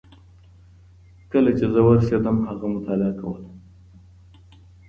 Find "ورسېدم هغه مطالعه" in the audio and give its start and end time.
1.87-3.13